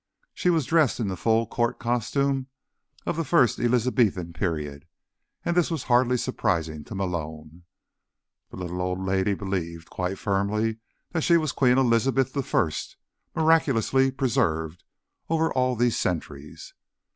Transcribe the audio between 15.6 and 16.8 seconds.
these centuries.